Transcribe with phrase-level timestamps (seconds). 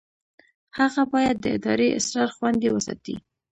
[0.77, 3.15] هغه باید د ادارې اسرار خوندي وساتي.